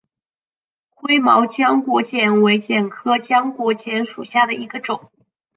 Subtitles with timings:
[0.89, 5.11] 灰毛浆果楝为楝科浆果楝属下的一个种。